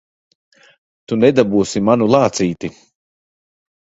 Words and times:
Tu 1.11 1.17
nedabūsi 1.23 1.83
manu 1.89 2.07
lācīti! 2.15 2.71